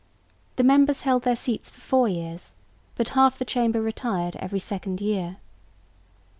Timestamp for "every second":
4.37-4.99